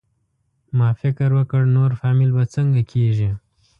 [0.77, 3.29] ما فکر وکړ نور فامیل به څنګه کېږي؟